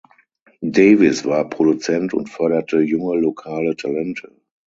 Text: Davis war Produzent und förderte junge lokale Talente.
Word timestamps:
Davis 0.67 1.25
war 1.25 1.47
Produzent 1.47 2.15
und 2.15 2.27
förderte 2.27 2.79
junge 2.81 3.19
lokale 3.19 3.75
Talente. 3.75 4.35